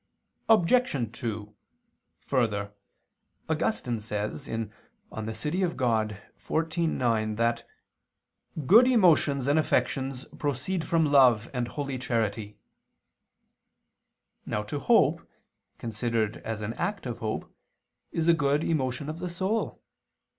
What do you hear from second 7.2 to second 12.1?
that "good emotions and affections proceed from love and holy